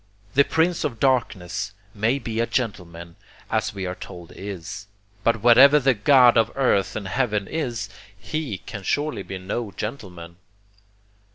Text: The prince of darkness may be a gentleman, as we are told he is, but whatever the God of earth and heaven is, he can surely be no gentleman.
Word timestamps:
The 0.33 0.43
prince 0.43 0.83
of 0.83 0.99
darkness 0.99 1.73
may 1.93 2.17
be 2.17 2.39
a 2.39 2.47
gentleman, 2.47 3.17
as 3.51 3.71
we 3.75 3.85
are 3.85 3.93
told 3.93 4.31
he 4.31 4.47
is, 4.49 4.87
but 5.23 5.43
whatever 5.43 5.79
the 5.79 5.93
God 5.93 6.39
of 6.39 6.51
earth 6.55 6.95
and 6.95 7.07
heaven 7.07 7.47
is, 7.47 7.87
he 8.19 8.57
can 8.65 8.81
surely 8.81 9.21
be 9.21 9.37
no 9.37 9.69
gentleman. 9.69 10.37